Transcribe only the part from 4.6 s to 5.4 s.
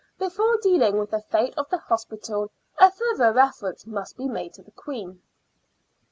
the Queen.